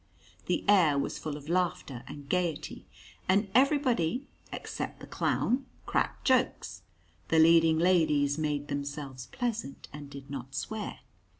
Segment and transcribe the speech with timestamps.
[0.47, 2.87] The air was full of laughter and gaiety,
[3.29, 6.81] and everybody (except the clown) cracked jokes.
[7.27, 11.01] The leading ladies made themselves pleasant, and did not swear.